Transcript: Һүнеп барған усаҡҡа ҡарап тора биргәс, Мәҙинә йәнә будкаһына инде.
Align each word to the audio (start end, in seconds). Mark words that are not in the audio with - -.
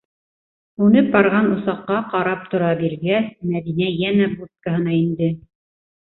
Һүнеп 0.83 1.09
барған 1.15 1.49
усаҡҡа 1.55 1.97
ҡарап 2.13 2.47
тора 2.53 2.71
биргәс, 2.79 3.27
Мәҙинә 3.49 3.89
йәнә 3.97 4.31
будкаһына 4.39 4.97
инде. 5.01 5.29